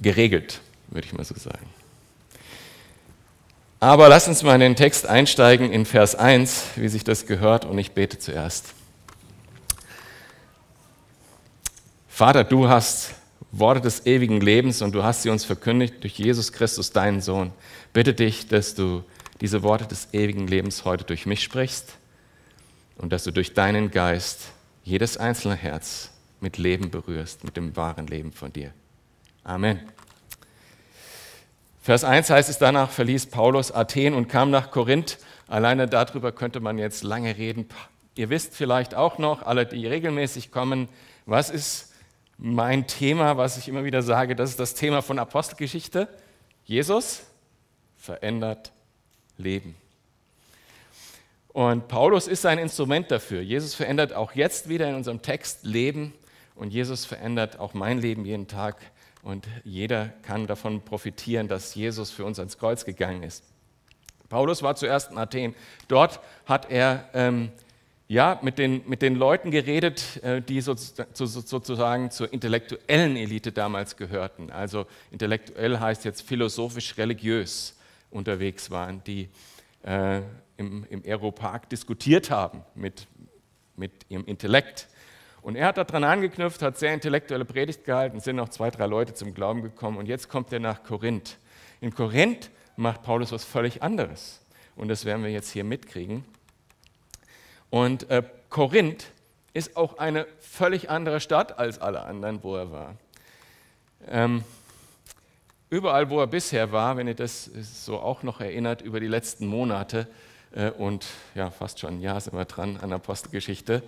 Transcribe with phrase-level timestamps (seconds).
[0.00, 1.66] geregelt, würde ich mal so sagen.
[3.78, 7.64] Aber lass uns mal in den Text einsteigen in Vers 1, wie sich das gehört,
[7.64, 8.74] und ich bete zuerst.
[12.08, 13.14] Vater, du hast
[13.52, 17.52] Worte des ewigen Lebens und du hast sie uns verkündigt durch Jesus Christus, deinen Sohn.
[17.94, 19.02] Bitte dich, dass du
[19.40, 21.94] diese Worte des ewigen Lebens heute durch mich sprichst
[22.98, 24.48] und dass du durch deinen Geist
[24.84, 26.10] jedes einzelne Herz
[26.40, 28.72] mit Leben berührst, mit dem wahren Leben von dir.
[29.44, 29.80] Amen.
[31.82, 35.18] Vers 1 heißt es, danach verließ Paulus Athen und kam nach Korinth.
[35.48, 37.68] Alleine darüber könnte man jetzt lange reden.
[38.14, 40.88] Ihr wisst vielleicht auch noch, alle, die regelmäßig kommen,
[41.24, 41.92] was ist
[42.36, 46.08] mein Thema, was ich immer wieder sage, das ist das Thema von Apostelgeschichte.
[46.64, 47.22] Jesus
[47.96, 48.72] verändert
[49.36, 49.74] Leben.
[51.48, 53.40] Und Paulus ist ein Instrument dafür.
[53.40, 56.14] Jesus verändert auch jetzt wieder in unserem Text Leben
[56.54, 58.76] und Jesus verändert auch mein Leben jeden Tag
[59.22, 63.44] und jeder kann davon profitieren, dass Jesus für uns ans Kreuz gegangen ist.
[64.28, 65.54] Paulus war zuerst in Athen.
[65.88, 67.50] Dort hat er ähm,
[68.10, 73.52] ja, mit, den, mit den Leuten geredet, äh, die so, so, sozusagen zur intellektuellen Elite
[73.52, 74.50] damals gehörten.
[74.50, 77.76] Also intellektuell heißt jetzt philosophisch-religiös
[78.10, 79.28] unterwegs waren, die
[79.84, 80.22] äh,
[80.56, 83.06] im, im Aeropark diskutiert haben mit,
[83.76, 84.88] mit ihrem Intellekt.
[85.42, 89.14] Und er hat daran angeknüpft, hat sehr intellektuelle Predigt gehalten, sind noch zwei, drei Leute
[89.14, 91.38] zum Glauben gekommen und jetzt kommt er nach Korinth.
[91.80, 94.40] In Korinth macht Paulus was völlig anderes
[94.76, 96.24] und das werden wir jetzt hier mitkriegen.
[97.70, 99.12] Und äh, Korinth
[99.54, 102.96] ist auch eine völlig andere Stadt als alle anderen, wo er war.
[104.08, 104.44] Ähm,
[105.70, 109.46] überall, wo er bisher war, wenn ihr das so auch noch erinnert, über die letzten
[109.46, 110.06] Monate
[110.52, 113.82] äh, und ja, fast schon ein Jahr sind wir dran an Apostelgeschichte,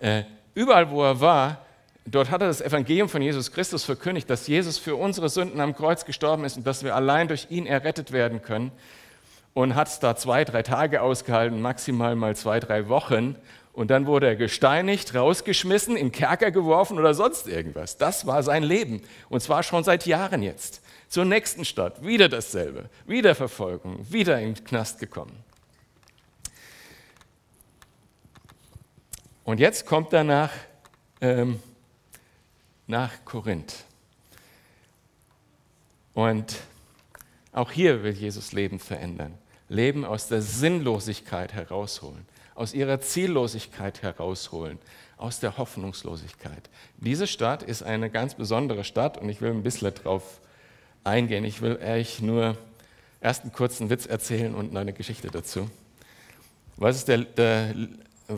[0.00, 0.22] äh,
[0.54, 1.64] Überall, wo er war,
[2.04, 5.74] dort hat er das Evangelium von Jesus Christus verkündigt, dass Jesus für unsere Sünden am
[5.74, 8.70] Kreuz gestorben ist und dass wir allein durch ihn errettet werden können.
[9.54, 13.36] Und hat es da zwei, drei Tage ausgehalten, maximal mal zwei, drei Wochen.
[13.74, 17.96] Und dann wurde er gesteinigt, rausgeschmissen, in Kerker geworfen oder sonst irgendwas.
[17.96, 19.02] Das war sein Leben.
[19.28, 20.82] Und zwar schon seit Jahren jetzt.
[21.08, 22.88] Zur nächsten Stadt, wieder dasselbe.
[23.06, 25.36] Wieder Verfolgung, wieder in den Knast gekommen.
[29.44, 30.52] Und jetzt kommt er nach,
[31.20, 31.60] ähm,
[32.86, 33.84] nach Korinth.
[36.14, 36.56] Und
[37.52, 39.36] auch hier will Jesus Leben verändern.
[39.68, 44.78] Leben aus der Sinnlosigkeit herausholen, aus ihrer Ziellosigkeit herausholen,
[45.16, 46.68] aus der Hoffnungslosigkeit.
[46.98, 50.40] Diese Stadt ist eine ganz besondere Stadt und ich will ein bisschen darauf
[51.04, 51.44] eingehen.
[51.44, 52.56] Ich will euch nur
[53.20, 55.70] erst einen kurzen Witz erzählen und eine Geschichte dazu.
[56.76, 57.74] Was ist der, der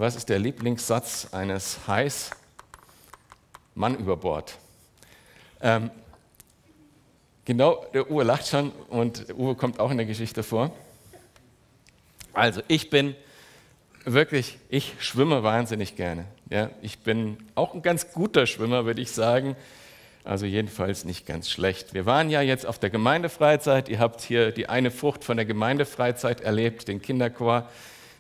[0.01, 2.31] was ist der Lieblingssatz eines Hais?
[3.75, 4.59] Mann über Bord.
[5.61, 5.91] Ähm,
[7.45, 10.73] genau, der Uwe lacht schon und Uwe kommt auch in der Geschichte vor.
[12.33, 13.15] Also ich bin
[14.05, 16.25] wirklich, ich schwimme wahnsinnig gerne.
[16.51, 19.57] Ja, ich bin auch ein ganz guter Schwimmer, würde ich sagen.
[20.25, 21.95] Also jedenfalls nicht ganz schlecht.
[21.95, 23.89] Wir waren ja jetzt auf der Gemeindefreizeit.
[23.89, 27.69] Ihr habt hier die eine Frucht von der Gemeindefreizeit erlebt, den Kinderchor.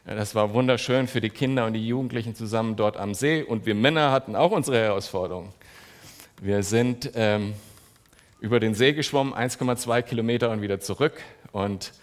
[0.06, 3.42] Das war wunderschön für die Kinder und die Jugendlichen zusammen dort am See.
[3.42, 5.50] Und wir Männer hatten auch unsere Herausforderungen.
[6.42, 7.54] Wir sind ähm,
[8.38, 11.14] über den See geschwommen, 1,2 Kilometer und wieder zurück.
[11.52, 11.94] Und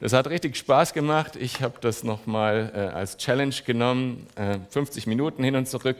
[0.00, 1.36] das hat richtig Spaß gemacht.
[1.36, 5.96] Ich habe das nochmal äh, als Challenge genommen, äh, 50 Minuten hin und zurück.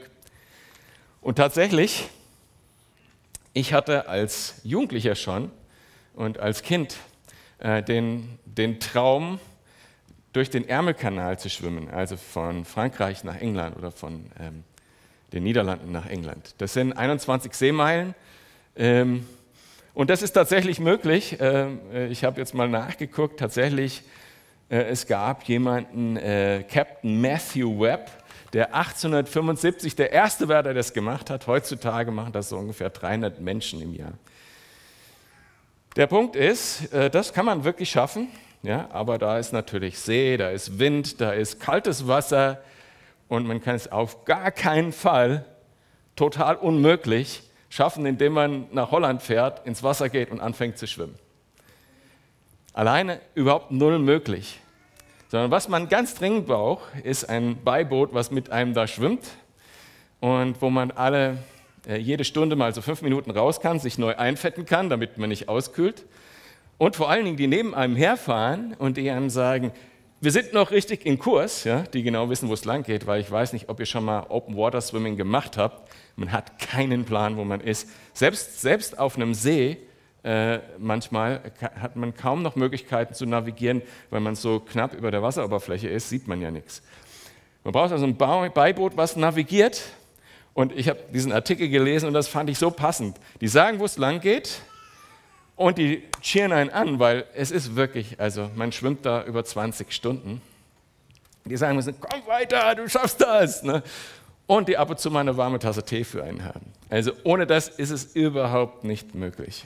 [1.21, 2.07] Und tatsächlich,
[3.53, 5.49] ich hatte als Jugendlicher schon
[6.13, 6.97] und als Kind
[7.57, 9.39] äh, den, den Traum,
[10.33, 14.63] durch den Ärmelkanal zu schwimmen, also von Frankreich nach England oder von ähm,
[15.33, 16.55] den Niederlanden nach England.
[16.59, 18.15] Das sind 21 Seemeilen.
[18.75, 19.25] Ähm,
[19.93, 21.37] und das ist tatsächlich möglich.
[21.39, 23.39] Ähm, äh, ich habe jetzt mal nachgeguckt.
[23.39, 24.03] Tatsächlich,
[24.69, 28.11] äh, es gab jemanden, äh, Captain Matthew Webb,
[28.53, 31.47] der 1875 der erste war, der das gemacht hat.
[31.47, 34.13] Heutzutage machen das so ungefähr 300 Menschen im Jahr.
[35.95, 38.27] Der Punkt ist, äh, das kann man wirklich schaffen.
[38.63, 42.61] Ja, aber da ist natürlich See, da ist Wind, da ist kaltes Wasser
[43.27, 45.45] und man kann es auf gar keinen Fall
[46.15, 51.15] total unmöglich schaffen, indem man nach Holland fährt, ins Wasser geht und anfängt zu schwimmen.
[52.73, 54.59] Alleine überhaupt null möglich.
[55.29, 59.25] Sondern was man ganz dringend braucht, ist ein Beiboot, was mit einem da schwimmt
[60.19, 61.37] und wo man alle
[61.87, 65.29] äh, jede Stunde mal so fünf Minuten raus kann, sich neu einfetten kann, damit man
[65.29, 66.05] nicht auskühlt
[66.77, 69.71] und vor allen Dingen, die neben einem herfahren und die einem sagen,
[70.19, 73.21] wir sind noch richtig in Kurs, ja, die genau wissen, wo es lang geht, weil
[73.21, 75.91] ich weiß nicht, ob ihr schon mal Open Water Swimming gemacht habt.
[76.15, 77.87] Man hat keinen Plan, wo man ist.
[78.13, 79.77] Selbst, selbst auf einem See
[80.23, 81.41] äh, manchmal
[81.79, 86.09] hat man kaum noch Möglichkeiten zu navigieren, weil man so knapp über der Wasseroberfläche ist,
[86.09, 86.81] sieht man ja nichts.
[87.63, 89.83] Man braucht also ein Beiboot, was navigiert.
[90.53, 93.17] Und ich habe diesen Artikel gelesen und das fand ich so passend.
[93.39, 94.61] Die sagen, wo es lang geht
[95.57, 99.91] und die cheeren einen an, weil es ist wirklich, also man schwimmt da über 20
[99.91, 100.39] Stunden.
[101.45, 103.63] Die sagen müssen, komm weiter, du schaffst das.
[103.63, 103.81] Ne?
[104.45, 106.71] Und die ab und zu mal eine warme Tasse Tee für einen haben.
[106.89, 109.65] Also ohne das ist es überhaupt nicht möglich.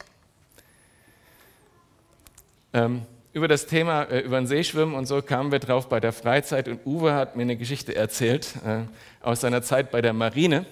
[2.73, 3.01] Ähm,
[3.33, 6.69] über das Thema, äh, über den Seeschwimmen und so kamen wir drauf bei der Freizeit
[6.69, 8.83] und Uwe hat mir eine Geschichte erzählt äh,
[9.21, 10.65] aus seiner Zeit bei der Marine.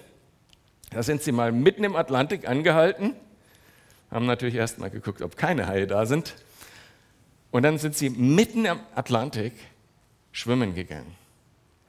[0.90, 3.14] Da sind sie mal mitten im Atlantik angehalten,
[4.10, 6.34] haben natürlich erst mal geguckt, ob keine Haie da sind.
[7.50, 9.52] Und dann sind sie mitten im Atlantik
[10.32, 11.14] schwimmen gegangen.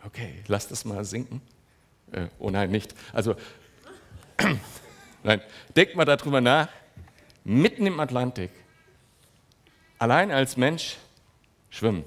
[0.05, 1.41] Okay, lass das mal sinken.
[2.11, 2.95] Äh, oh nein, nicht.
[3.13, 3.35] Also,
[5.23, 5.41] nein,
[5.75, 6.67] denkt mal darüber nach.
[7.43, 8.51] Mitten im Atlantik
[10.01, 10.97] allein als Mensch
[11.69, 12.03] schwimmen.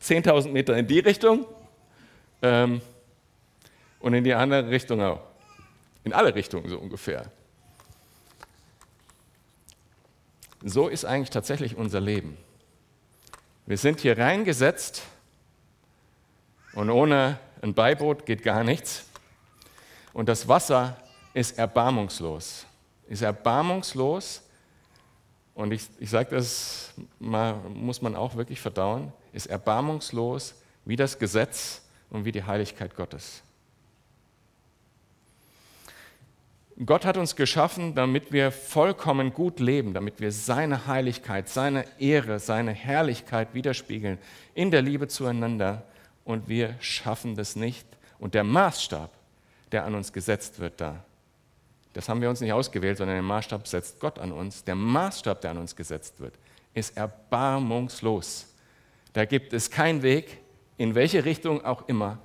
[0.00, 1.44] 10.000 Meter in die Richtung
[2.40, 2.80] ähm,
[3.98, 5.20] und in die andere Richtung auch.
[6.04, 7.30] In alle Richtungen so ungefähr.
[10.64, 12.36] So ist eigentlich tatsächlich unser Leben.
[13.66, 15.02] Wir sind hier reingesetzt
[16.72, 19.04] und ohne ein Beiboot geht gar nichts.
[20.12, 20.96] Und das Wasser
[21.34, 22.66] ist erbarmungslos.
[23.08, 24.42] Ist erbarmungslos
[25.54, 30.54] und ich, ich sage das mal, muss man auch wirklich verdauen, ist erbarmungslos
[30.84, 33.42] wie das Gesetz und wie die Heiligkeit Gottes.
[36.86, 42.38] Gott hat uns geschaffen, damit wir vollkommen gut leben, damit wir seine Heiligkeit, seine Ehre,
[42.38, 44.18] seine Herrlichkeit widerspiegeln
[44.54, 45.82] in der Liebe zueinander.
[46.24, 47.86] Und wir schaffen das nicht.
[48.20, 49.10] Und der Maßstab,
[49.72, 51.02] der an uns gesetzt wird da,
[51.94, 54.62] das haben wir uns nicht ausgewählt, sondern den Maßstab setzt Gott an uns.
[54.62, 56.34] Der Maßstab, der an uns gesetzt wird,
[56.74, 58.54] ist erbarmungslos.
[59.14, 60.38] Da gibt es keinen Weg,
[60.76, 62.18] in welche Richtung auch immer,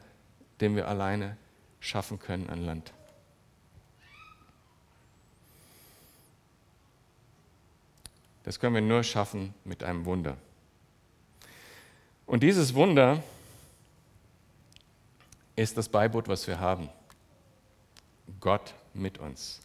[0.62, 1.38] den wir alleine
[1.80, 2.94] schaffen können an Land.
[8.44, 10.38] Das können wir nur schaffen mit einem Wunder.
[12.26, 13.22] Und dieses Wunder
[15.56, 16.90] ist das Beiboot, was wir haben.
[18.40, 19.62] Gott mit uns.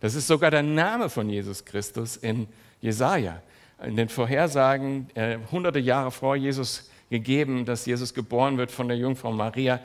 [0.00, 2.48] Das ist sogar der Name von Jesus Christus in
[2.80, 3.40] Jesaja.
[3.82, 8.96] In den Vorhersagen äh, hunderte Jahre vor Jesus gegeben, dass Jesus geboren wird von der
[8.96, 9.80] Jungfrau Maria.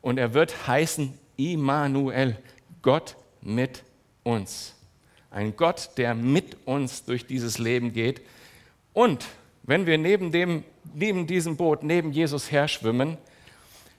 [0.00, 2.36] Und er wird heißen Immanuel,
[2.82, 3.82] Gott mit
[4.22, 4.73] uns.
[5.34, 8.22] Ein Gott, der mit uns durch dieses Leben geht.
[8.92, 9.26] Und
[9.64, 10.62] wenn wir neben, dem,
[10.94, 13.18] neben diesem Boot, neben Jesus her schwimmen,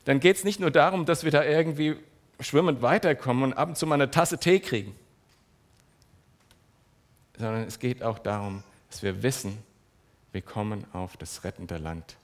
[0.06, 1.98] dann geht es nicht nur darum, dass wir da irgendwie
[2.40, 4.96] schwimmend weiterkommen und ab und zu mal eine Tasse Tee kriegen,
[7.38, 9.58] sondern es geht auch darum, dass wir wissen,
[10.32, 12.16] wir kommen auf das rettende Land.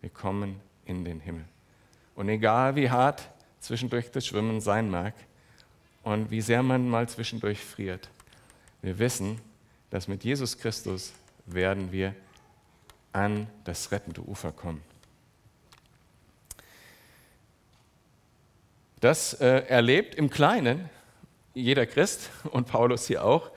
[0.00, 1.44] Wir kommen in den Himmel.
[2.16, 3.28] Und egal wie hart
[3.60, 5.14] zwischendurch das Schwimmen sein mag
[6.02, 8.08] und wie sehr man mal zwischendurch friert,
[8.82, 9.40] wir wissen,
[9.90, 11.12] dass mit Jesus Christus
[11.46, 12.14] werden wir
[13.12, 14.82] an das rettende Ufer kommen.
[19.00, 20.90] Das äh, erlebt im Kleinen
[21.54, 23.50] jeder Christ und Paulus hier auch.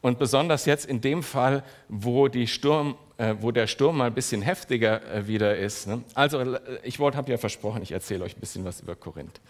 [0.00, 4.42] Und besonders jetzt in dem Fall, wo, Sturm, äh, wo der Sturm mal ein bisschen
[4.42, 5.88] heftiger äh, wieder ist.
[5.88, 6.04] Ne?
[6.14, 9.40] Also, ich habe ja versprochen, ich erzähle euch ein bisschen was über Korinth.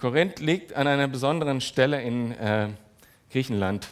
[0.00, 2.68] Korinth liegt an einer besonderen Stelle in äh,
[3.30, 3.88] Griechenland.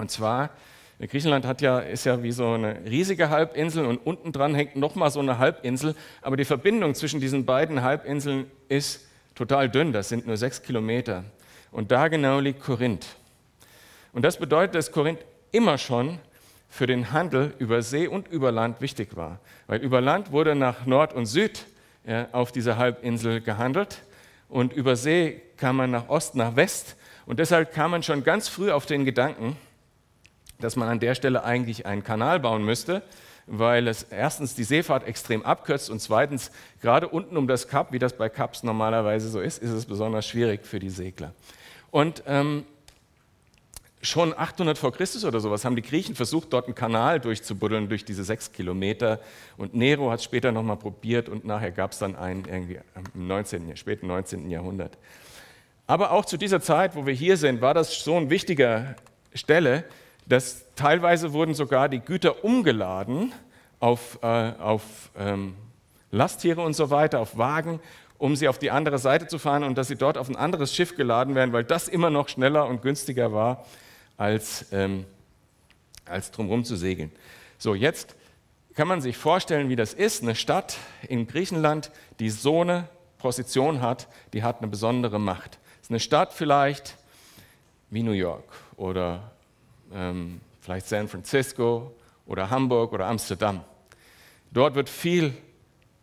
[0.00, 0.50] Und zwar,
[0.98, 5.10] Griechenland hat ja, ist ja wie so eine riesige Halbinsel und unten dran hängt nochmal
[5.10, 5.94] so eine Halbinsel.
[6.22, 11.24] Aber die Verbindung zwischen diesen beiden Halbinseln ist total dünn, das sind nur sechs Kilometer.
[11.70, 13.06] Und da genau liegt Korinth.
[14.12, 15.20] Und das bedeutet, dass Korinth
[15.52, 16.18] immer schon
[16.68, 19.38] für den Handel über See und über Land wichtig war.
[19.66, 21.66] Weil über Land wurde nach Nord und Süd
[22.06, 24.02] ja, auf dieser Halbinsel gehandelt
[24.48, 26.96] und über See kam man nach Ost, nach West.
[27.26, 29.56] Und deshalb kam man schon ganz früh auf den Gedanken,
[30.60, 33.02] dass man an der Stelle eigentlich einen Kanal bauen müsste,
[33.46, 36.50] weil es erstens die Seefahrt extrem abkürzt und zweitens
[36.80, 40.26] gerade unten um das Kap, wie das bei Kaps normalerweise so ist, ist es besonders
[40.26, 41.32] schwierig für die Segler.
[41.90, 42.64] Und ähm,
[44.02, 48.04] schon 800 vor Christus oder sowas haben die Griechen versucht, dort einen Kanal durchzubuddeln durch
[48.04, 49.20] diese sechs Kilometer.
[49.56, 52.78] Und Nero hat es später nochmal probiert und nachher gab es dann einen irgendwie
[53.14, 54.50] im 19., späten 19.
[54.50, 54.96] Jahrhundert.
[55.86, 58.94] Aber auch zu dieser Zeit, wo wir hier sind, war das so eine wichtige
[59.34, 59.84] Stelle,
[60.30, 63.32] dass teilweise wurden sogar die Güter umgeladen
[63.78, 65.54] auf, äh, auf ähm,
[66.10, 67.80] Lasttiere und so weiter, auf Wagen,
[68.18, 70.74] um sie auf die andere Seite zu fahren und dass sie dort auf ein anderes
[70.74, 73.64] Schiff geladen werden, weil das immer noch schneller und günstiger war,
[74.16, 75.06] als ähm,
[76.10, 77.12] als drumherum zu segeln.
[77.58, 78.16] So, jetzt
[78.74, 80.22] kann man sich vorstellen, wie das ist.
[80.22, 80.76] Eine Stadt
[81.08, 85.58] in Griechenland, die so eine Position hat, die hat eine besondere Macht.
[85.76, 86.96] Es ist eine Stadt vielleicht
[87.90, 88.44] wie New York
[88.76, 89.29] oder
[89.92, 91.94] ähm, vielleicht San Francisco
[92.26, 93.62] oder Hamburg oder Amsterdam.
[94.52, 95.32] Dort wird viel,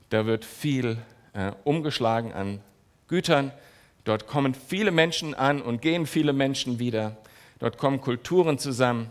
[0.09, 0.97] da wird viel
[1.33, 2.61] äh, umgeschlagen an
[3.07, 3.51] Gütern.
[4.03, 7.17] Dort kommen viele Menschen an und gehen viele Menschen wieder.
[7.59, 9.09] Dort kommen Kulturen zusammen.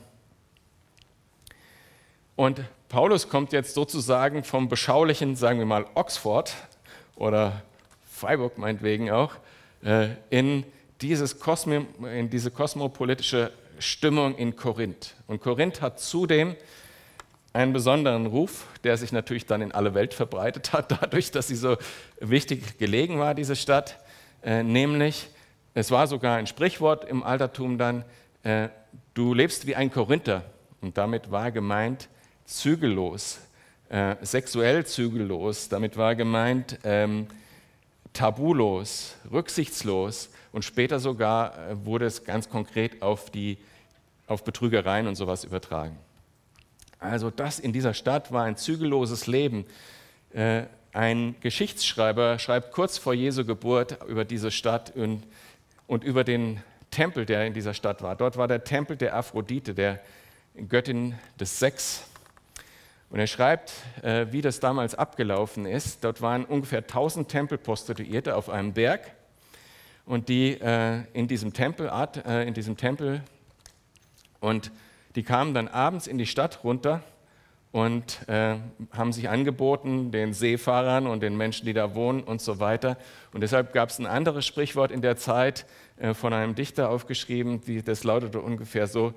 [2.35, 6.55] Und Paulus kommt jetzt sozusagen vom beschaulichen, sagen wir mal, Oxford
[7.17, 7.63] oder
[8.11, 9.33] Freiburg meinetwegen auch,
[9.83, 10.65] äh, in,
[11.01, 15.15] dieses Kosmo, in diese kosmopolitische Stimmung in Korinth.
[15.27, 16.57] Und Korinth hat zudem
[17.53, 21.57] einen besonderen Ruf, der sich natürlich dann in alle Welt verbreitet hat, dadurch, dass sie
[21.57, 21.77] so
[22.21, 23.99] wichtig gelegen war, diese Stadt.
[24.43, 25.29] Äh, nämlich,
[25.75, 28.05] es war sogar ein Sprichwort im Altertum dann,
[28.43, 28.69] äh,
[29.15, 30.45] du lebst wie ein Korinther.
[30.81, 32.09] Und damit war gemeint
[32.45, 33.41] zügellos,
[33.89, 35.69] äh, sexuell zügellos.
[35.69, 37.27] Damit war gemeint ähm,
[38.13, 40.31] tabulos, rücksichtslos.
[40.57, 43.59] Und später sogar äh, wurde es ganz konkret auf, die,
[44.27, 45.99] auf Betrügereien und sowas übertragen.
[46.99, 49.67] Also das in dieser Stadt war ein zügelloses Leben.
[50.33, 50.63] Äh,
[50.95, 55.25] ein Geschichtsschreiber schreibt kurz vor Jesu Geburt über diese Stadt und,
[55.87, 58.17] und über den Tempel, der in dieser Stadt war.
[58.17, 60.01] Dort war der Tempel der Aphrodite, der
[60.71, 62.05] Göttin des Sex.
[63.11, 66.03] Und er schreibt, äh, wie das damals abgelaufen ist.
[66.03, 69.16] Dort waren ungefähr 1000 Tempelprostituierte auf einem Berg
[70.07, 71.91] und die äh, in diesem Tempel,
[72.25, 73.23] in diesem Tempel
[74.41, 74.71] und
[75.17, 77.03] die kamen dann abends in die Stadt runter
[77.73, 78.57] und äh,
[78.93, 82.97] haben sich angeboten, den Seefahrern und den Menschen, die da wohnen und so weiter.
[83.35, 85.67] Und deshalb gab es ein anderes Sprichwort in der Zeit
[85.99, 89.13] äh, von einem Dichter aufgeschrieben, die, das lautete ungefähr so,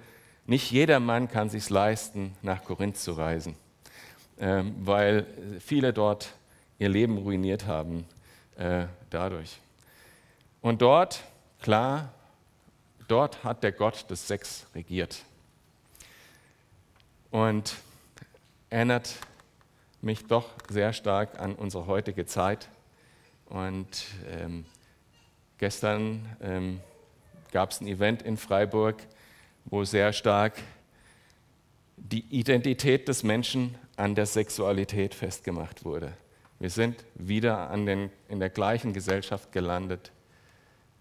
[0.45, 3.55] nicht jeder Mann kann sich leisten, nach Korinth zu reisen,
[4.37, 5.25] äh, weil
[5.59, 6.33] viele dort
[6.79, 8.05] ihr Leben ruiniert haben
[8.57, 9.59] äh, dadurch.
[10.61, 11.23] Und dort,
[11.61, 12.13] klar,
[13.07, 15.23] dort hat der Gott des Sex regiert
[17.31, 17.75] und
[18.69, 19.15] erinnert
[20.01, 22.69] mich doch sehr stark an unsere heutige Zeit.
[23.47, 24.65] Und ähm,
[25.57, 26.79] gestern ähm,
[27.51, 28.97] gab es ein Event in Freiburg,
[29.65, 30.53] wo sehr stark
[31.97, 36.13] die Identität des Menschen an der Sexualität festgemacht wurde.
[36.59, 40.11] Wir sind wieder den, in der gleichen Gesellschaft gelandet,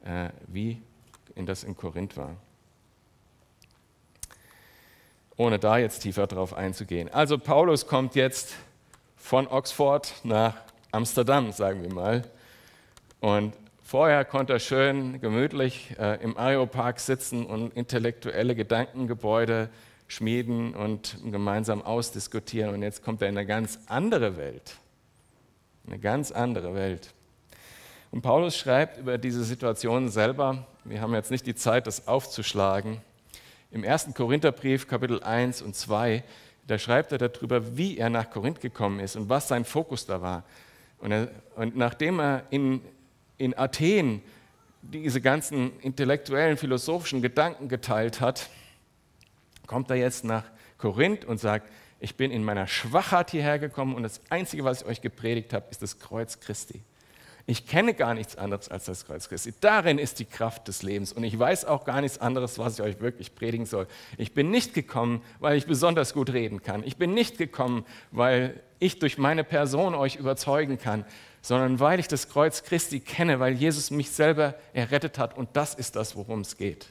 [0.04, 0.80] äh, wie
[1.34, 2.36] in das in Korinth war
[5.38, 7.08] ohne da jetzt tiefer drauf einzugehen.
[7.08, 8.54] Also Paulus kommt jetzt
[9.16, 10.54] von Oxford nach
[10.90, 12.24] Amsterdam, sagen wir mal.
[13.20, 19.70] Und vorher konnte er schön gemütlich äh, im Areopark sitzen und intellektuelle Gedankengebäude
[20.08, 22.74] schmieden und gemeinsam ausdiskutieren.
[22.74, 24.76] Und jetzt kommt er in eine ganz andere Welt.
[25.86, 27.14] Eine ganz andere Welt.
[28.10, 33.00] Und Paulus schreibt über diese Situation selber, wir haben jetzt nicht die Zeit, das aufzuschlagen,
[33.70, 36.24] im ersten Korintherbrief, Kapitel 1 und 2,
[36.66, 40.22] da schreibt er darüber, wie er nach Korinth gekommen ist und was sein Fokus da
[40.22, 40.44] war.
[40.98, 42.80] Und, er, und nachdem er in,
[43.36, 44.22] in Athen
[44.80, 48.48] diese ganzen intellektuellen, philosophischen Gedanken geteilt hat,
[49.66, 50.44] kommt er jetzt nach
[50.78, 54.88] Korinth und sagt, ich bin in meiner Schwachheit hierher gekommen und das Einzige, was ich
[54.88, 56.82] euch gepredigt habe, ist das Kreuz Christi.
[57.50, 59.54] Ich kenne gar nichts anderes als das Kreuz Christi.
[59.58, 61.14] Darin ist die Kraft des Lebens.
[61.14, 63.86] Und ich weiß auch gar nichts anderes, was ich euch wirklich predigen soll.
[64.18, 66.82] Ich bin nicht gekommen, weil ich besonders gut reden kann.
[66.84, 71.06] Ich bin nicht gekommen, weil ich durch meine Person euch überzeugen kann,
[71.40, 75.34] sondern weil ich das Kreuz Christi kenne, weil Jesus mich selber errettet hat.
[75.34, 76.88] Und das ist das, worum es geht.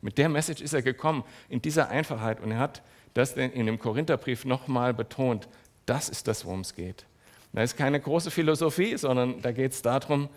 [0.00, 2.40] Mit der Message ist er gekommen, in dieser Einfachheit.
[2.40, 2.82] Und er hat
[3.14, 5.46] das in dem Korintherbrief nochmal betont.
[5.86, 7.06] Das ist das, worum es geht.
[7.52, 10.28] Da ist keine große Philosophie, sondern da geht es darum,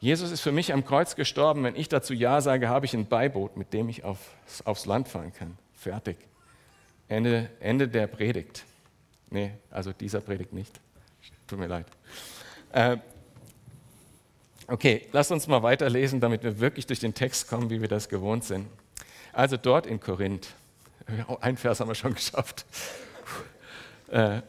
[0.00, 1.64] Jesus ist für mich am Kreuz gestorben.
[1.64, 4.18] Wenn ich dazu Ja sage, habe ich ein Beiboot, mit dem ich auf,
[4.64, 5.58] aufs Land fahren kann.
[5.74, 6.16] Fertig.
[7.08, 8.64] Ende, Ende der Predigt.
[9.30, 10.80] Nee, also dieser Predigt nicht.
[11.46, 11.86] Tut mir leid.
[12.72, 12.98] Äh,
[14.68, 18.08] okay, lass uns mal weiterlesen, damit wir wirklich durch den Text kommen, wie wir das
[18.08, 18.68] gewohnt sind.
[19.32, 20.48] Also dort in Korinth.
[21.40, 22.66] Ein Vers haben wir schon geschafft.
[24.08, 24.42] Äh,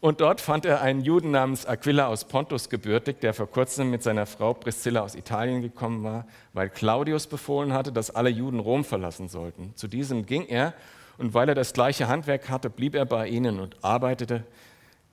[0.00, 4.02] und dort fand er einen Juden namens Aquila aus Pontus gebürtig, der vor kurzem mit
[4.02, 8.84] seiner Frau Priscilla aus Italien gekommen war, weil Claudius befohlen hatte, dass alle Juden Rom
[8.84, 9.72] verlassen sollten.
[9.74, 10.74] Zu diesem ging er
[11.18, 14.44] und weil er das gleiche Handwerk hatte, blieb er bei ihnen und arbeitete.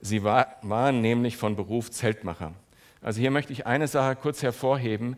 [0.02, 2.54] Sie war, waren nämlich von Beruf Zeltmacher.
[3.02, 5.16] Also hier möchte ich eine Sache kurz hervorheben.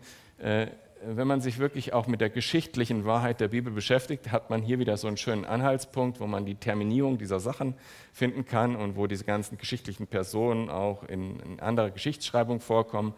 [1.03, 4.79] Wenn man sich wirklich auch mit der geschichtlichen Wahrheit der Bibel beschäftigt, hat man hier
[4.79, 7.75] wieder so einen schönen Anhaltspunkt, wo man die Terminierung dieser Sachen
[8.13, 13.13] finden kann und wo diese ganzen geschichtlichen Personen auch in, in anderer Geschichtsschreibung vorkommen.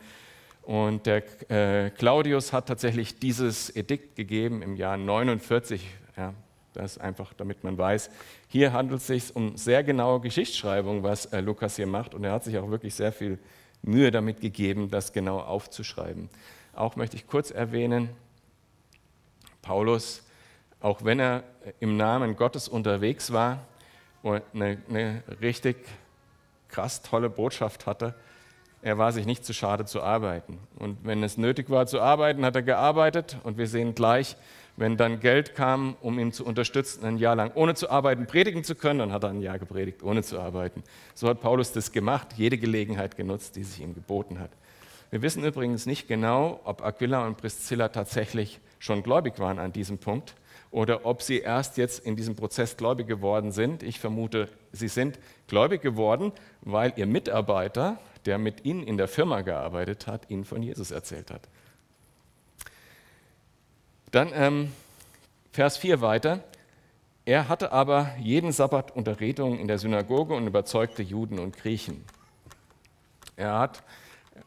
[0.63, 5.81] Und der äh, Claudius hat tatsächlich dieses Edikt gegeben im Jahr 49.
[6.17, 6.33] Ja,
[6.73, 8.09] das einfach, damit man weiß,
[8.47, 12.13] hier handelt es sich um sehr genaue Geschichtsschreibung, was äh, Lukas hier macht.
[12.13, 13.39] Und er hat sich auch wirklich sehr viel
[13.81, 16.29] Mühe damit gegeben, das genau aufzuschreiben.
[16.77, 18.09] Auch möchte ich kurz erwähnen,
[19.63, 20.23] Paulus,
[20.79, 21.43] auch wenn er
[21.79, 23.65] im Namen Gottes unterwegs war
[24.21, 25.77] und eine, eine richtig
[26.67, 28.13] krass tolle Botschaft hatte,
[28.83, 30.59] er war sich nicht zu schade zu arbeiten.
[30.77, 33.37] Und wenn es nötig war zu arbeiten, hat er gearbeitet.
[33.43, 34.35] Und wir sehen gleich,
[34.75, 38.63] wenn dann Geld kam, um ihn zu unterstützen, ein Jahr lang ohne zu arbeiten predigen
[38.63, 40.83] zu können, dann hat er ein Jahr gepredigt, ohne zu arbeiten.
[41.15, 44.51] So hat Paulus das gemacht, jede Gelegenheit genutzt, die sich ihm geboten hat.
[45.09, 49.97] Wir wissen übrigens nicht genau, ob Aquila und Priscilla tatsächlich schon gläubig waren an diesem
[49.97, 50.35] Punkt
[50.69, 53.83] oder ob sie erst jetzt in diesem Prozess gläubig geworden sind.
[53.83, 59.41] Ich vermute, sie sind gläubig geworden, weil ihr Mitarbeiter, der mit ihnen in der Firma
[59.41, 61.47] gearbeitet hat, ihnen von Jesus erzählt hat.
[64.11, 64.73] Dann ähm,
[65.51, 66.43] Vers 4 weiter.
[67.25, 72.03] Er hatte aber jeden Sabbat Unterredungen in der Synagoge und überzeugte Juden und Griechen.
[73.35, 73.83] Er hat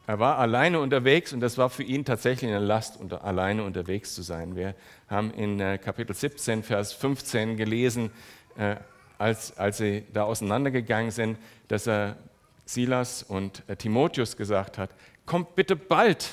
[0.07, 4.21] er war alleine unterwegs und das war für ihn tatsächlich eine Last, alleine unterwegs zu
[4.21, 4.55] sein.
[4.55, 4.75] Wir
[5.07, 8.11] haben in äh, Kapitel 17, Vers 15 gelesen,
[8.57, 8.75] äh,
[9.17, 12.17] als, als sie da auseinandergegangen sind, dass er
[12.65, 14.89] Silas und äh, Timotheus gesagt hat,
[15.25, 16.29] kommt bitte bald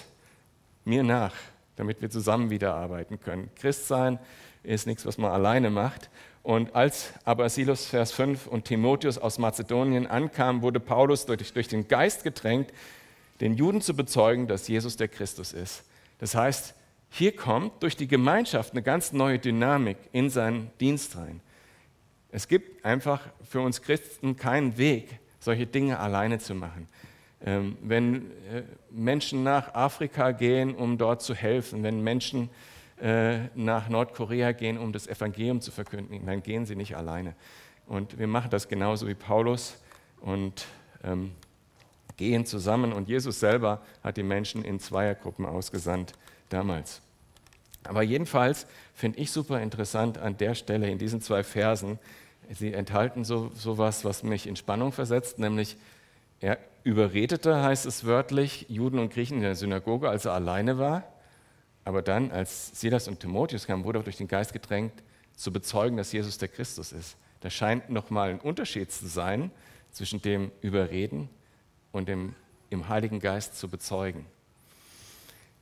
[0.84, 1.34] mir nach,
[1.76, 3.50] damit wir zusammen wieder arbeiten können.
[3.56, 4.18] Christsein
[4.62, 6.10] ist nichts, was man alleine macht.
[6.42, 11.68] Und als aber Silas, Vers 5 und Timotheus aus Mazedonien ankamen, wurde Paulus durch, durch
[11.68, 12.72] den Geist gedrängt,
[13.40, 15.85] den Juden zu bezeugen, dass Jesus der Christus ist.
[16.18, 16.75] Das heißt,
[17.11, 21.40] hier kommt durch die Gemeinschaft eine ganz neue Dynamik in seinen Dienst rein.
[22.31, 26.88] Es gibt einfach für uns Christen keinen Weg, solche Dinge alleine zu machen.
[27.44, 32.51] Ähm, wenn äh, Menschen nach Afrika gehen, um dort zu helfen, wenn Menschen
[33.01, 37.35] äh, nach Nordkorea gehen, um das Evangelium zu verkünden, dann gehen sie nicht alleine.
[37.87, 39.79] Und wir machen das genauso wie Paulus.
[40.20, 40.66] Und
[41.05, 41.33] ähm,
[42.18, 42.92] gehen zusammen.
[42.92, 46.12] Und Jesus selber hat die Menschen in Zweiergruppen ausgesandt
[46.50, 47.00] damals.
[47.85, 51.98] Aber jedenfalls finde ich super interessant an der Stelle in diesen zwei Versen,
[52.50, 55.76] sie enthalten so, so was, was mich in Spannung versetzt, nämlich
[56.40, 61.04] er überredete, heißt es wörtlich, Juden und Griechen in der Synagoge, als er alleine war.
[61.85, 64.92] Aber dann, als Silas und Timotheus kamen, wurde er durch den Geist gedrängt,
[65.37, 67.16] zu bezeugen, dass Jesus der Christus ist.
[67.40, 69.50] Da scheint nochmal ein Unterschied zu sein
[69.92, 71.28] zwischen dem Überreden
[71.98, 72.34] und im,
[72.70, 74.24] im Heiligen Geist zu bezeugen.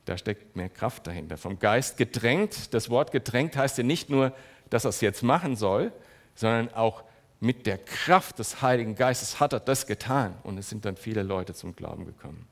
[0.05, 1.37] Da steckt mehr Kraft dahinter.
[1.37, 4.31] Vom Geist gedrängt, das Wort gedrängt heißt ja nicht nur,
[4.69, 5.91] dass er es jetzt machen soll,
[6.35, 7.03] sondern auch
[7.39, 11.23] mit der Kraft des Heiligen Geistes hat er das getan und es sind dann viele
[11.23, 12.47] Leute zum Glauben gekommen.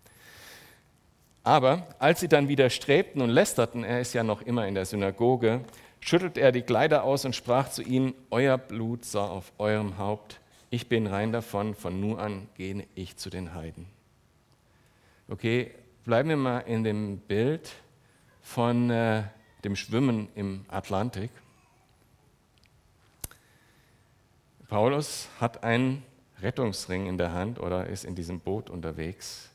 [1.43, 4.86] Aber als sie dann wieder strebten und lästerten, er ist ja noch immer in der
[4.86, 5.62] Synagoge,
[6.00, 10.39] schüttelt er die Kleider aus und sprach zu ihnen, Euer Blut sei auf eurem Haupt
[10.69, 13.86] ich bin rein davon, von nun an gehe ich zu den Heiden.
[15.28, 15.71] Okay,
[16.04, 17.71] bleiben wir mal in dem Bild
[18.41, 19.23] von äh,
[19.63, 21.32] dem Schwimmen im Atlantik.
[24.67, 26.04] Paulus hat einen
[26.41, 29.49] Rettungsring in der Hand oder ist in diesem Boot unterwegs.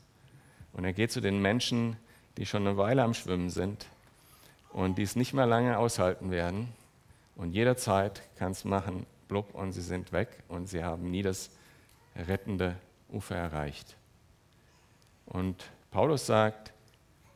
[0.73, 1.97] Und er geht zu den Menschen,
[2.37, 3.85] die schon eine Weile am Schwimmen sind
[4.71, 6.69] und die es nicht mehr lange aushalten werden.
[7.35, 11.49] Und jederzeit kann es machen, blub, und sie sind weg und sie haben nie das
[12.17, 12.75] rettende
[13.09, 13.95] Ufer erreicht.
[15.25, 16.73] Und Paulus sagt,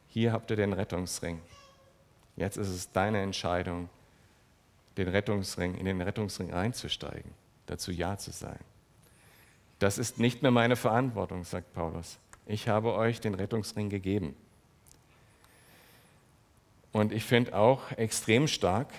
[0.10, 1.42] hier habt ihr den Rettungsring.
[2.36, 3.88] Jetzt ist es deine Entscheidung,
[4.98, 7.32] den Rettungsring, in den Rettungsring einzusteigen,
[7.66, 8.66] dazu Ja zu sagen.
[9.80, 12.18] Das ist nicht mehr meine Verantwortung, sagt Paulus.
[12.46, 14.36] Ich habe euch den Rettungsring gegeben.
[16.92, 18.90] Und ich finde auch extrem stark,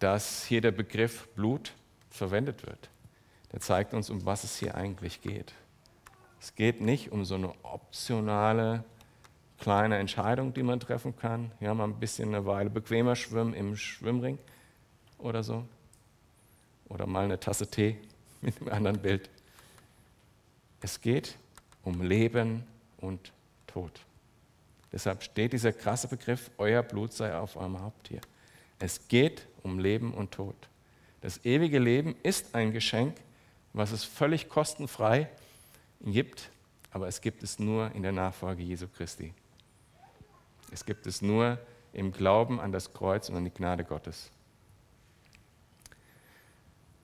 [0.00, 1.72] dass hier der Begriff Blut
[2.10, 2.90] verwendet wird.
[3.52, 5.52] Der zeigt uns, um was es hier eigentlich geht.
[6.40, 8.84] Es geht nicht um so eine optionale
[9.58, 11.52] kleine Entscheidung, die man treffen kann.
[11.60, 14.38] Ja, mal ein bisschen eine Weile bequemer schwimmen im Schwimmring
[15.18, 15.64] oder so.
[16.88, 17.98] Oder mal eine Tasse Tee
[18.40, 19.30] mit einem anderen Bild.
[20.80, 21.36] Es geht
[21.84, 22.64] um Leben
[22.98, 23.32] und
[23.66, 24.00] Tod.
[24.92, 28.20] Deshalb steht dieser krasse Begriff, euer Blut sei auf eurem Haupt hier.
[28.78, 30.56] Es geht um Leben und Tod.
[31.20, 33.16] Das ewige Leben ist ein Geschenk,
[33.72, 35.28] was es völlig kostenfrei
[36.00, 36.50] gibt,
[36.90, 39.32] aber es gibt es nur in der Nachfolge Jesu Christi.
[40.72, 41.58] Es gibt es nur
[41.92, 44.30] im Glauben an das Kreuz und an die Gnade Gottes.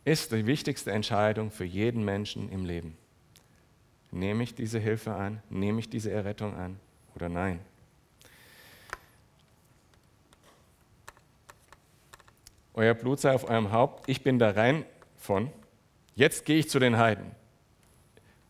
[0.05, 2.97] Ist die wichtigste Entscheidung für jeden Menschen im Leben.
[4.13, 5.43] Nehme ich diese Hilfe an?
[5.51, 6.79] Nehme ich diese Errettung an
[7.17, 7.61] oder nein?
[12.79, 14.85] Euer Blut sei auf eurem Haupt, ich bin da rein
[15.17, 15.51] von.
[16.15, 17.31] Jetzt gehe ich zu den Heiden.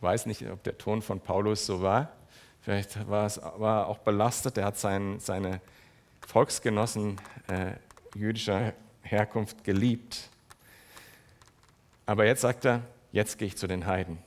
[0.00, 2.10] Weiß nicht, ob der Ton von Paulus so war.
[2.60, 4.58] Vielleicht war, es, war er auch belastet.
[4.58, 5.60] Er hat sein, seine
[6.26, 7.74] Volksgenossen äh,
[8.18, 10.28] jüdischer Herkunft geliebt.
[12.04, 14.18] Aber jetzt sagt er, jetzt gehe ich zu den Heiden.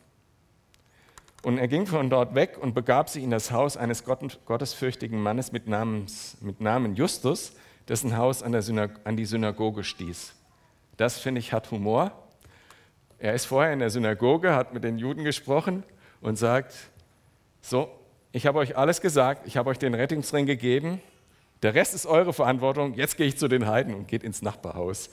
[1.43, 5.51] Und er ging von dort weg und begab sich in das Haus eines gottesfürchtigen Mannes
[5.51, 7.51] mit, Namens, mit Namen Justus,
[7.89, 8.55] dessen Haus an,
[9.03, 10.33] an die Synagoge stieß.
[10.95, 12.11] Das, finde ich, hat Humor.
[13.17, 15.83] Er ist vorher in der Synagoge, hat mit den Juden gesprochen
[16.21, 16.73] und sagt,
[17.61, 17.89] so,
[18.31, 21.01] ich habe euch alles gesagt, ich habe euch den Rettungsring gegeben,
[21.61, 25.09] der Rest ist eure Verantwortung, jetzt gehe ich zu den Heiden und geht ins Nachbarhaus.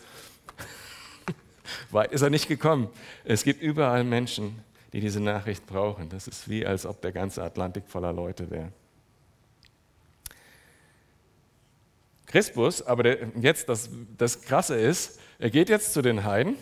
[1.90, 2.88] Weit ist er nicht gekommen.
[3.24, 4.62] Es gibt überall Menschen,
[4.92, 6.08] die diese Nachricht brauchen.
[6.08, 8.70] Das ist wie, als ob der ganze Atlantik voller Leute wäre.
[12.36, 16.56] Crispus, aber der, jetzt das, das Krasse ist, er geht jetzt zu den Heiden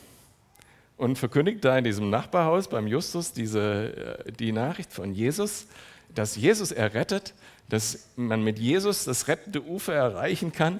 [0.96, 5.66] und verkündigt da in diesem Nachbarhaus beim Justus diese, äh, die Nachricht von Jesus,
[6.14, 7.34] dass Jesus errettet,
[7.70, 10.78] dass man mit Jesus das rettende Ufer erreichen kann.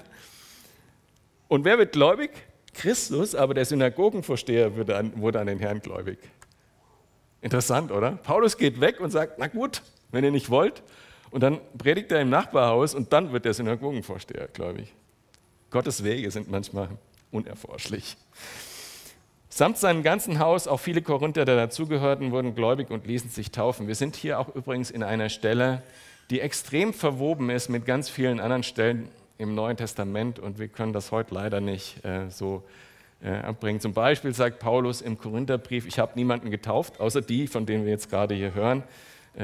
[1.49, 2.31] Und wer wird gläubig?
[2.73, 6.19] Christus, aber der Synagogenvorsteher wurde an, wurde an den Herrn gläubig.
[7.41, 8.11] Interessant, oder?
[8.11, 9.81] Paulus geht weg und sagt, na gut,
[10.13, 10.83] wenn ihr nicht wollt.
[11.31, 14.93] Und dann predigt er im Nachbarhaus und dann wird der Synagogenvorsteher, glaube ich.
[15.71, 16.89] Gottes Wege sind manchmal
[17.31, 18.15] unerforschlich.
[19.49, 23.87] Samt seinem ganzen Haus, auch viele Korinther, der dazugehörten, wurden gläubig und ließen sich taufen.
[23.87, 25.81] Wir sind hier auch übrigens in einer Stelle,
[26.29, 30.93] die extrem verwoben ist mit ganz vielen anderen Stellen im Neuen Testament und wir können
[30.93, 32.63] das heute leider nicht äh, so
[33.21, 33.79] äh, abbringen.
[33.79, 37.91] Zum Beispiel sagt Paulus im Korintherbrief, ich habe niemanden getauft, außer die, von denen wir
[37.91, 38.83] jetzt gerade hier hören,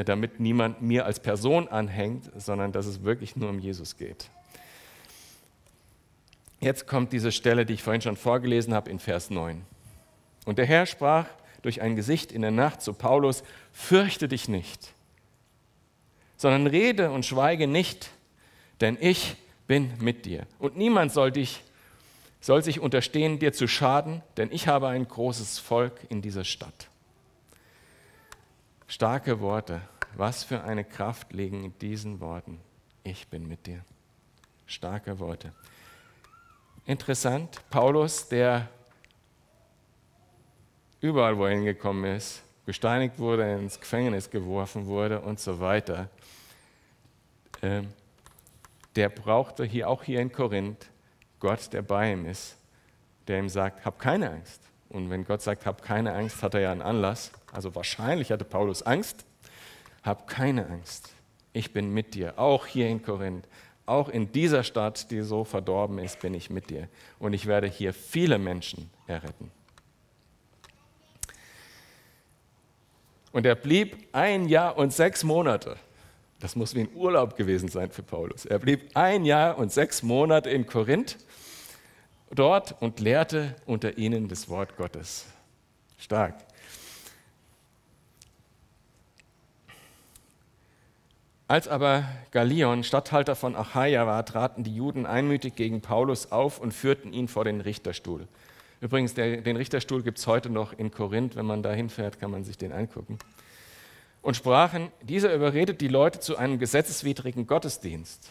[0.05, 4.29] damit niemand mir als Person anhängt, sondern dass es wirklich nur um Jesus geht.
[6.59, 9.63] Jetzt kommt diese Stelle, die ich vorhin schon vorgelesen habe, in Vers 9.
[10.45, 11.25] Und der Herr sprach
[11.61, 14.93] durch ein Gesicht in der Nacht zu Paulus, fürchte dich nicht,
[16.37, 18.11] sondern rede und schweige nicht,
[18.79, 19.35] denn ich
[19.67, 20.45] bin mit dir.
[20.59, 21.63] Und niemand soll dich
[22.41, 26.89] soll sich unterstehen, dir zu schaden, denn ich habe ein großes Volk in dieser Stadt.
[28.91, 29.79] Starke Worte.
[30.17, 32.59] Was für eine Kraft liegen in diesen Worten.
[33.05, 33.85] Ich bin mit dir.
[34.65, 35.53] Starke Worte.
[36.85, 38.67] Interessant, Paulus, der
[40.99, 46.09] überall, wo er hingekommen ist, gesteinigt wurde, ins Gefängnis geworfen wurde und so weiter,
[47.61, 47.93] ähm,
[48.97, 50.89] der brauchte hier auch hier in Korinth
[51.39, 52.57] Gott, der bei ihm ist,
[53.29, 54.61] der ihm sagt, hab keine Angst.
[54.91, 57.31] Und wenn Gott sagt, hab keine Angst, hat er ja einen Anlass.
[57.53, 59.25] Also wahrscheinlich hatte Paulus Angst.
[60.03, 61.09] Hab keine Angst.
[61.53, 63.47] Ich bin mit dir, auch hier in Korinth.
[63.85, 66.89] Auch in dieser Stadt, die so verdorben ist, bin ich mit dir.
[67.19, 69.49] Und ich werde hier viele Menschen erretten.
[73.31, 75.77] Und er blieb ein Jahr und sechs Monate.
[76.39, 78.45] Das muss wie ein Urlaub gewesen sein für Paulus.
[78.45, 81.17] Er blieb ein Jahr und sechs Monate in Korinth
[82.33, 85.25] dort und lehrte unter ihnen das Wort Gottes.
[85.97, 86.35] Stark.
[91.47, 96.73] Als aber Galion Statthalter von Achaia war, traten die Juden einmütig gegen Paulus auf und
[96.73, 98.27] führten ihn vor den Richterstuhl.
[98.79, 101.35] Übrigens, der, den Richterstuhl gibt es heute noch in Korinth.
[101.35, 103.19] Wenn man da hinfährt, kann man sich den angucken.
[104.21, 108.29] Und sprachen, dieser überredet die Leute zu einem gesetzeswidrigen Gottesdienst.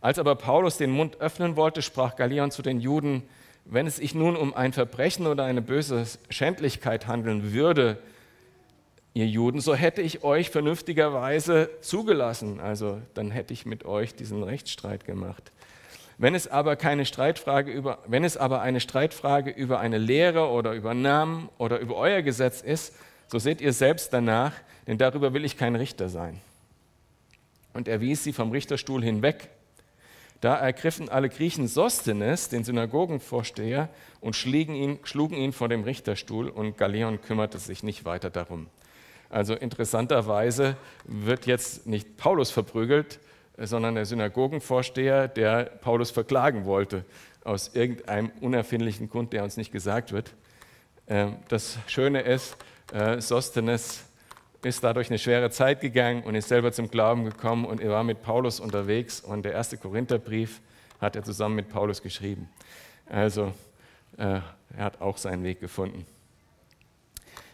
[0.00, 3.22] Als aber Paulus den Mund öffnen wollte, sprach Galion zu den Juden,
[3.64, 7.98] wenn es sich nun um ein Verbrechen oder eine böse Schändlichkeit handeln würde,
[9.14, 12.60] ihr Juden, so hätte ich euch vernünftigerweise zugelassen.
[12.60, 15.50] Also dann hätte ich mit euch diesen Rechtsstreit gemacht.
[16.18, 20.72] Wenn es aber keine Streitfrage über, wenn es aber eine Streitfrage über eine Lehre oder
[20.72, 22.94] über Namen oder über euer Gesetz ist,
[23.28, 24.52] so seht ihr selbst danach,
[24.86, 26.40] denn darüber will ich kein Richter sein.
[27.74, 29.48] Und er wies sie vom Richterstuhl hinweg
[30.40, 33.88] da ergriffen alle Griechen Sosthenes, den Synagogenvorsteher,
[34.20, 38.68] und schlugen ihn, schlugen ihn vor dem Richterstuhl und Galeon kümmerte sich nicht weiter darum.
[39.30, 43.20] Also interessanterweise wird jetzt nicht Paulus verprügelt,
[43.56, 47.04] sondern der Synagogenvorsteher, der Paulus verklagen wollte,
[47.44, 50.34] aus irgendeinem unerfindlichen Grund, der uns nicht gesagt wird.
[51.08, 52.56] Ähm, das Schöne ist,
[52.92, 54.04] äh, Sosthenes
[54.62, 58.04] ist dadurch eine schwere Zeit gegangen und ist selber zum Glauben gekommen und er war
[58.04, 60.60] mit Paulus unterwegs und der erste Korintherbrief
[61.00, 62.48] hat er zusammen mit Paulus geschrieben.
[63.06, 63.52] Also
[64.16, 64.40] äh,
[64.76, 66.04] er hat auch seinen Weg gefunden.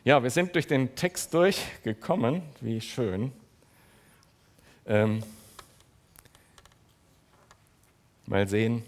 [0.03, 2.43] Ja, wir sind durch den Text durchgekommen.
[2.61, 3.33] Wie schön.
[4.87, 5.23] Ähm,
[8.27, 8.83] mal sehen,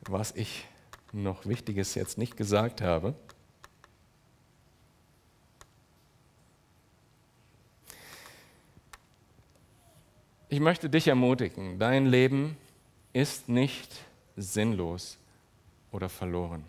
[0.00, 0.64] was ich
[1.12, 3.14] noch Wichtiges jetzt nicht gesagt habe.
[10.56, 12.56] Ich möchte dich ermutigen, dein Leben
[13.12, 13.94] ist nicht
[14.38, 15.18] sinnlos
[15.92, 16.64] oder verloren.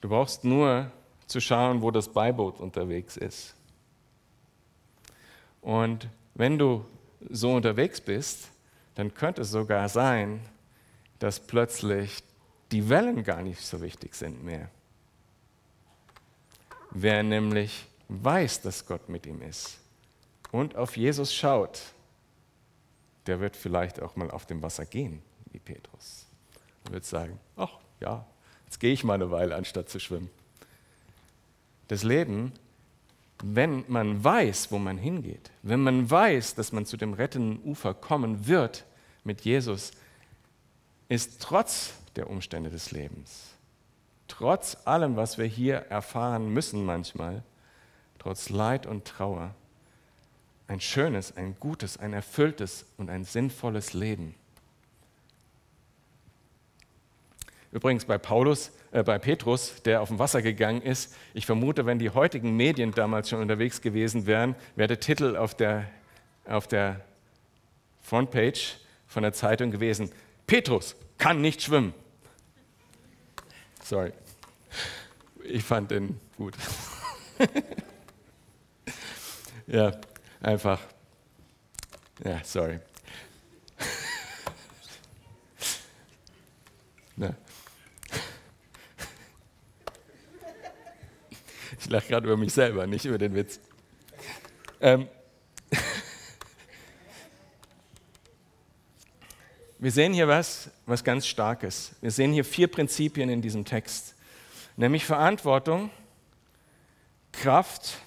[0.00, 0.90] Du brauchst nur
[1.28, 3.54] zu schauen, wo das Beiboot unterwegs ist.
[5.62, 6.84] Und wenn du
[7.30, 8.48] so unterwegs bist,
[8.96, 10.40] dann könnte es sogar sein,
[11.20, 12.24] dass plötzlich
[12.72, 14.68] die Wellen gar nicht so wichtig sind mehr.
[16.90, 19.78] Wer nämlich weiß, dass Gott mit ihm ist
[20.52, 21.80] und auf Jesus schaut,
[23.26, 26.26] der wird vielleicht auch mal auf dem Wasser gehen, wie Petrus.
[26.86, 28.24] Er wird sagen, ach ja,
[28.64, 30.30] jetzt gehe ich mal eine Weile, anstatt zu schwimmen.
[31.88, 32.52] Das Leben,
[33.42, 37.94] wenn man weiß, wo man hingeht, wenn man weiß, dass man zu dem rettenden Ufer
[37.94, 38.84] kommen wird
[39.24, 39.92] mit Jesus,
[41.08, 43.54] ist trotz der Umstände des Lebens,
[44.26, 47.42] trotz allem, was wir hier erfahren müssen manchmal,
[48.18, 49.54] trotz Leid und Trauer,
[50.68, 54.34] ein schönes, ein gutes, ein erfülltes und ein sinnvolles Leben.
[57.72, 61.98] Übrigens bei Paulus, äh, bei Petrus, der auf dem Wasser gegangen ist, ich vermute, wenn
[61.98, 65.90] die heutigen Medien damals schon unterwegs gewesen wären, wäre der Titel auf der,
[66.46, 67.00] auf der
[68.02, 70.10] Frontpage von der Zeitung gewesen,
[70.46, 71.92] Petrus kann nicht schwimmen.
[73.82, 74.12] Sorry.
[75.44, 76.54] Ich fand den gut.
[79.66, 79.92] ja,
[80.40, 80.80] einfach.
[82.24, 82.80] Ja, sorry.
[87.16, 87.34] Na.
[91.78, 93.60] Ich lache gerade über mich selber, nicht über den Witz.
[94.80, 95.08] Ähm.
[99.80, 101.92] Wir sehen hier was, was ganz Starkes.
[102.00, 104.16] Wir sehen hier vier Prinzipien in diesem Text,
[104.76, 105.90] nämlich Verantwortung,
[107.30, 107.98] Kraft,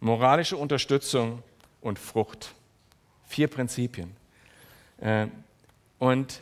[0.00, 1.42] moralische Unterstützung
[1.80, 2.54] und Frucht.
[3.28, 4.14] Vier Prinzipien.
[4.98, 5.26] Äh,
[5.98, 6.40] und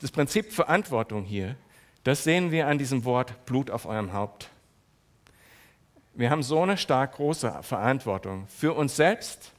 [0.00, 1.56] das Prinzip Verantwortung hier,
[2.04, 4.48] das sehen wir an diesem Wort Blut auf eurem Haupt.
[6.14, 9.52] Wir haben so eine stark große Verantwortung für uns selbst,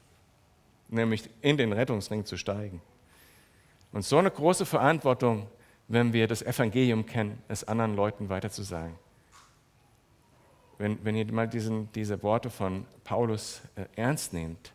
[0.88, 2.82] nämlich in den Rettungsring zu steigen.
[3.92, 5.48] Und so eine große Verantwortung,
[5.88, 8.96] wenn wir das Evangelium kennen, es anderen Leuten weiterzusagen.
[10.78, 14.74] Wenn, wenn ihr mal diesen, diese Worte von Paulus äh, ernst nehmt,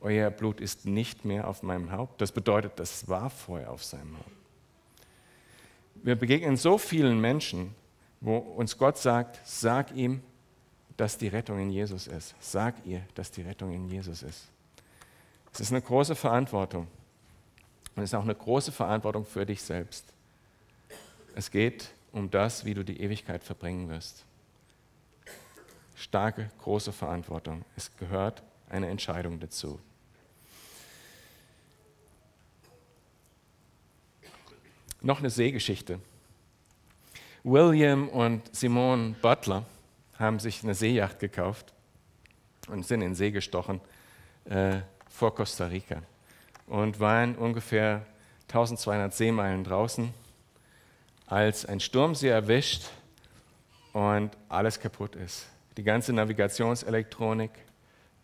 [0.00, 4.16] euer Blut ist nicht mehr auf meinem Haupt, das bedeutet, das war vorher auf seinem
[4.16, 4.30] Haupt.
[5.94, 7.74] Wir begegnen so vielen Menschen,
[8.20, 10.22] wo uns Gott sagt, sag ihm,
[10.96, 12.34] dass die Rettung in Jesus ist.
[12.40, 14.48] Sag ihr, dass die Rettung in Jesus ist.
[15.52, 16.88] Es ist eine große Verantwortung.
[17.94, 20.04] Und es ist auch eine große Verantwortung für dich selbst.
[21.34, 24.24] Es geht um das, wie du die Ewigkeit verbringen wirst
[25.98, 27.64] starke, große Verantwortung.
[27.76, 29.80] Es gehört eine Entscheidung dazu.
[35.00, 36.00] Noch eine Seegeschichte.
[37.44, 39.64] William und Simone Butler
[40.18, 41.72] haben sich eine Seejacht gekauft
[42.68, 43.80] und sind in See gestochen
[44.44, 46.02] äh, vor Costa Rica
[46.66, 48.04] und waren ungefähr
[48.48, 50.12] 1200 Seemeilen draußen,
[51.26, 52.88] als ein Sturm sie erwischt
[53.92, 55.46] und alles kaputt ist
[55.78, 57.52] die ganze Navigationselektronik,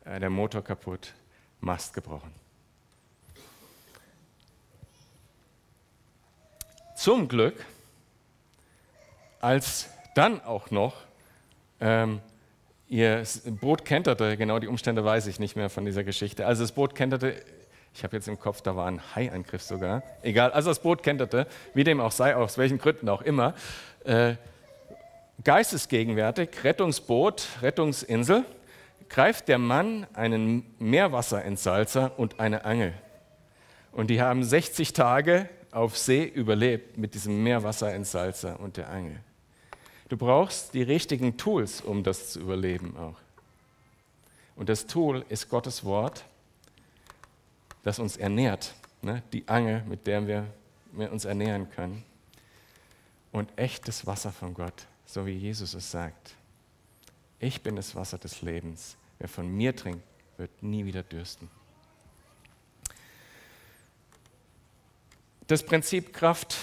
[0.05, 1.15] äh, der Motor kaputt,
[1.61, 2.33] Mast gebrochen.
[6.97, 7.65] Zum Glück,
[9.41, 10.97] als dann auch noch
[11.81, 12.21] ähm,
[12.89, 13.23] ihr
[13.61, 16.97] Boot kenterte, genau die Umstände weiß ich nicht mehr von dieser Geschichte, also das Boot
[16.97, 17.41] kenterte,
[17.95, 21.47] ich habe jetzt im Kopf, da war ein Haiangriff sogar, egal, also das Boot kenterte,
[21.73, 23.55] wie dem auch sei, aus welchen Gründen auch immer,
[24.03, 24.35] äh,
[25.43, 28.45] Geistesgegenwärtig, Rettungsboot, Rettungsinsel,
[29.09, 32.95] greift der Mann einen Meerwasserentsalzer und eine Angel.
[33.93, 39.19] Und die haben 60 Tage auf See überlebt mit diesem Meerwasserentsalzer und der Angel.
[40.09, 43.17] Du brauchst die richtigen Tools, um das zu überleben auch.
[44.57, 46.25] Und das Tool ist Gottes Wort,
[47.83, 48.75] das uns ernährt.
[49.03, 49.23] Ne?
[49.33, 50.47] Die Angel, mit der wir,
[50.93, 52.05] wir uns ernähren können.
[53.33, 56.35] Und echtes Wasser von Gott so wie Jesus es sagt.
[57.39, 58.97] Ich bin das Wasser des Lebens.
[59.21, 60.03] Wer von mir trinkt,
[60.39, 61.49] wird nie wieder dürsten.
[65.47, 66.57] Das Prinzip Kraft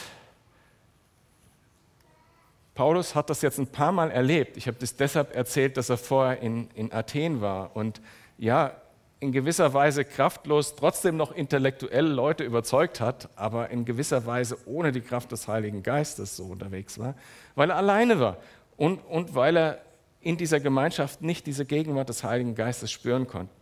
[2.75, 4.57] Paulus hat das jetzt ein paar Mal erlebt.
[4.57, 8.01] Ich habe das deshalb erzählt, dass er vorher in, in Athen war und
[8.37, 8.80] ja,
[9.21, 14.91] in gewisser Weise kraftlos, trotzdem noch intellektuell Leute überzeugt hat, aber in gewisser Weise ohne
[14.91, 17.13] die Kraft des Heiligen Geistes so unterwegs war,
[17.53, 18.37] weil er alleine war
[18.77, 19.81] und, und weil er
[20.21, 23.53] in dieser Gemeinschaft nicht diese Gegenwart des Heiligen Geistes spüren konnte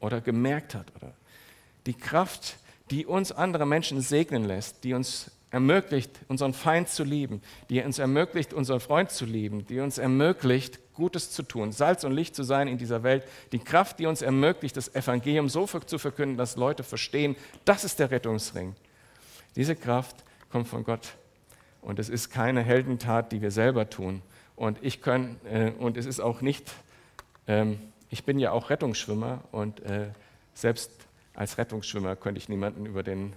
[0.00, 0.92] oder gemerkt hat.
[0.96, 1.14] Oder
[1.86, 2.58] die Kraft,
[2.90, 7.40] die uns andere Menschen segnen lässt, die uns ermöglicht, unseren Feind zu lieben,
[7.70, 12.12] die uns ermöglicht, unseren Freund zu lieben, die uns ermöglicht, Gutes zu tun, Salz und
[12.12, 15.98] Licht zu sein in dieser Welt, die Kraft, die uns ermöglicht, das Evangelium so zu
[15.98, 18.74] verkünden, dass Leute verstehen, das ist der Rettungsring.
[19.54, 20.16] Diese Kraft
[20.50, 21.14] kommt von Gott
[21.82, 24.22] und es ist keine Heldentat, die wir selber tun.
[24.56, 26.72] Und ich kann, äh, und es ist auch nicht,
[27.46, 27.78] ähm,
[28.10, 30.08] ich bin ja auch Rettungsschwimmer und äh,
[30.52, 30.90] selbst
[31.34, 33.34] als Rettungsschwimmer könnte ich niemanden über den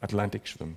[0.00, 0.76] Atlantik schwimmen.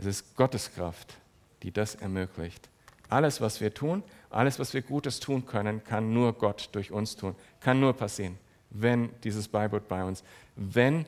[0.00, 1.14] Es ist Gottes Kraft,
[1.62, 2.70] die das ermöglicht.
[3.10, 7.16] Alles, was wir tun, alles, was wir Gutes tun können, kann nur Gott durch uns
[7.16, 7.36] tun.
[7.60, 8.38] Kann nur passieren,
[8.70, 10.24] wenn dieses Beiboot bei uns,
[10.56, 11.04] wenn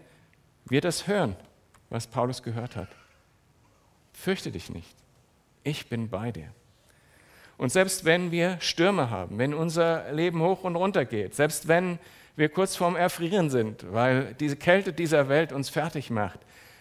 [0.66, 1.36] wir das hören,
[1.88, 2.88] was Paulus gehört hat.
[4.12, 4.94] Fürchte dich nicht.
[5.64, 6.48] Ich bin bei dir.
[7.56, 11.98] Und selbst wenn wir Stürme haben, wenn unser Leben hoch und runter geht, selbst wenn
[12.36, 16.40] wir kurz vorm Erfrieren sind, weil diese Kälte dieser Welt uns fertig macht,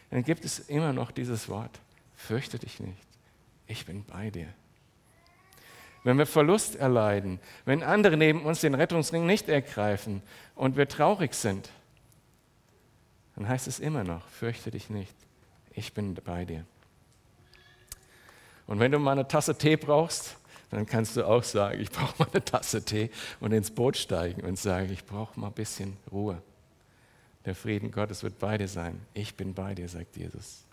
[0.09, 1.79] dann gibt es immer noch dieses Wort
[2.21, 3.07] fürchte dich nicht,
[3.67, 4.47] ich bin bei dir.
[6.03, 10.23] Wenn wir Verlust erleiden, wenn andere neben uns den Rettungsring nicht ergreifen
[10.55, 11.69] und wir traurig sind,
[13.35, 15.15] dann heißt es immer noch, fürchte dich nicht,
[15.73, 16.65] ich bin bei dir.
[18.67, 20.37] Und wenn du mal eine Tasse Tee brauchst,
[20.69, 24.41] dann kannst du auch sagen, ich brauche mal eine Tasse Tee und ins Boot steigen
[24.41, 26.41] und sagen, ich brauche mal ein bisschen Ruhe.
[27.45, 29.01] Der Frieden Gottes wird bei dir sein.
[29.13, 30.63] Ich bin bei dir, sagt Jesus.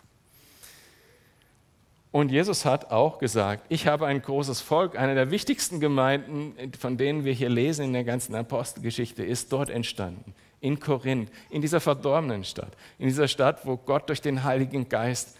[2.10, 4.98] Und Jesus hat auch gesagt, ich habe ein großes Volk.
[4.98, 9.68] Eine der wichtigsten Gemeinden, von denen wir hier lesen in der ganzen Apostelgeschichte, ist dort
[9.68, 10.34] entstanden.
[10.60, 12.72] In Korinth, in dieser verdorbenen Stadt.
[12.98, 15.36] In dieser Stadt, wo Gott durch den Heiligen Geist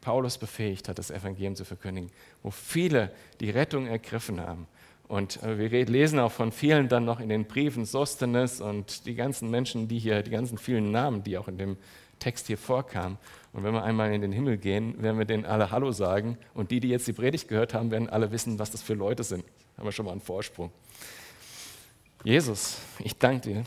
[0.00, 2.10] Paulus befähigt hat, das Evangelium zu verkündigen.
[2.42, 4.66] Wo viele die Rettung ergriffen haben.
[5.08, 9.14] Und äh, wir lesen auch von vielen dann noch in den Briefen, Sostenes und die
[9.14, 11.76] ganzen Menschen, die hier, die ganzen vielen Namen, die auch in dem
[12.18, 13.18] Text hier vorkam.
[13.56, 16.36] Und wenn wir einmal in den Himmel gehen, werden wir denen alle Hallo sagen.
[16.52, 19.24] Und die, die jetzt die Predigt gehört haben, werden alle wissen, was das für Leute
[19.24, 19.42] sind.
[19.44, 20.70] Da haben wir schon mal einen Vorsprung.
[22.22, 23.64] Jesus, ich danke dir,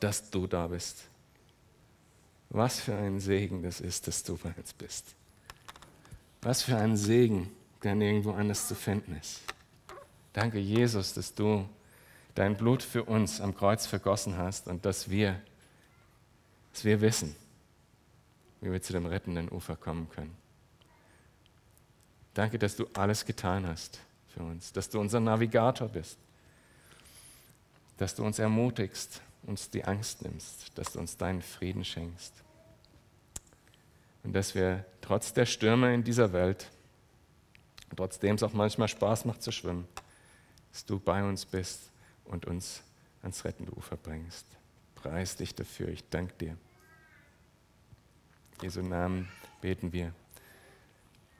[0.00, 1.04] dass du da bist.
[2.50, 5.14] Was für ein Segen das ist, dass du bei uns bist.
[6.42, 7.52] Was für ein Segen,
[7.84, 9.42] der nirgendwo anders zu finden ist.
[10.32, 11.64] Danke, Jesus, dass du
[12.34, 15.40] dein Blut für uns am Kreuz vergossen hast und dass wir,
[16.72, 17.36] dass wir wissen,
[18.60, 20.36] wie wir zu dem rettenden Ufer kommen können.
[22.34, 26.18] Danke, dass du alles getan hast für uns, dass du unser Navigator bist,
[27.96, 32.32] dass du uns ermutigst, uns die Angst nimmst, dass du uns deinen Frieden schenkst.
[34.22, 36.70] Und dass wir trotz der Stürme in dieser Welt,
[37.94, 39.86] trotzdem es auch manchmal Spaß macht zu schwimmen,
[40.72, 41.90] dass du bei uns bist
[42.24, 42.82] und uns
[43.22, 44.44] ans rettende Ufer bringst.
[44.96, 46.56] Preis dich dafür, ich danke dir.
[48.62, 49.28] Jesu Namen
[49.60, 50.12] beten wir.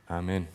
[0.06, 0.46] Amen.